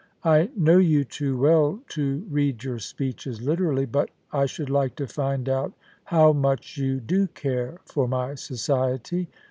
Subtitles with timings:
[0.23, 5.05] I know you too well to read your speeches literally, but I should like to
[5.05, 5.73] find out
[6.05, 9.29] how much you do care for my society.